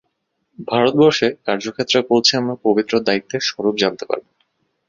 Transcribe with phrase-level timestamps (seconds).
[0.67, 4.25] ভারতবর্ষে কার্যক্ষেত্রে পৌঁছে আমার পবিত্র দায়িত্বের স্বরূপ জানতে পারব।